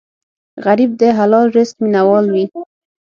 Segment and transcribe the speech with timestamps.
[0.65, 2.45] غریب د حلال رزق مینه وال وي